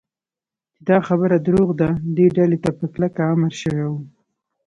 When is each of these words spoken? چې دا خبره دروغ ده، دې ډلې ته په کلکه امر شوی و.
چې 0.75 0.81
دا 0.89 0.97
خبره 1.07 1.35
دروغ 1.39 1.69
ده، 1.81 1.89
دې 2.15 2.25
ډلې 2.35 2.57
ته 2.63 2.69
په 2.77 2.85
کلکه 2.93 3.21
امر 3.33 3.53
شوی 3.61 3.85
و. 3.89 3.93